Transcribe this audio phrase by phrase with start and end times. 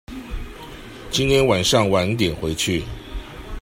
[1.11, 2.83] 今天晚上晚點回去